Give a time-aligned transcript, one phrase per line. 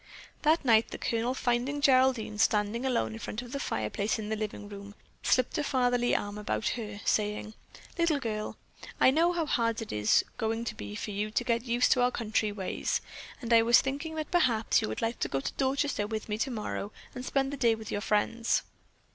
[0.41, 4.35] That night the Colonel, finding Geraldine standing alone in front of the fireplace in the
[4.35, 7.53] living room, slipped a fatherly arm about her, saying:
[7.99, 8.57] "Little girl,
[8.99, 12.01] I know how hard it is going to be for you to get used to
[12.01, 13.01] our country ways,
[13.43, 16.27] and I was just thinking that perhaps you would like to go to Dorchester with
[16.29, 18.63] me tomorrow and spend the day with your friends."